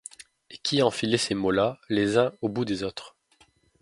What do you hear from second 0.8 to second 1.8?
a enfilé ces mots-là